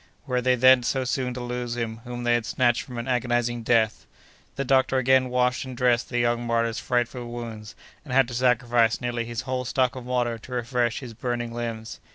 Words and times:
Were 0.25 0.41
they 0.41 0.55
then 0.55 0.81
so 0.81 1.03
soon 1.03 1.35
to 1.35 1.41
lose 1.41 1.77
him 1.77 1.97
whom 2.05 2.23
they 2.23 2.33
had 2.33 2.47
snatched 2.47 2.81
from 2.81 2.97
an 2.97 3.07
agonizing 3.07 3.61
death? 3.61 4.07
The 4.55 4.65
doctor 4.65 4.97
again 4.97 5.29
washed 5.29 5.63
and 5.63 5.77
dressed 5.77 6.09
the 6.09 6.17
young 6.17 6.43
martyr's 6.47 6.79
frightful 6.79 7.27
wounds, 7.29 7.75
and 8.03 8.11
had 8.11 8.27
to 8.29 8.33
sacrifice 8.33 8.99
nearly 8.99 9.25
his 9.25 9.41
whole 9.41 9.63
stock 9.63 9.95
of 9.95 10.03
water 10.07 10.39
to 10.39 10.53
refresh 10.53 11.01
his 11.01 11.13
burning 11.13 11.53
limbs. 11.53 11.99